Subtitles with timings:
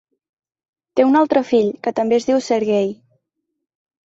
[0.99, 2.91] Té un altre fill, que també es diu Sergei.